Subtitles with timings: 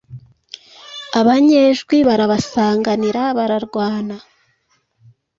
[1.19, 4.17] Abanyejwi barabasanganira bararwana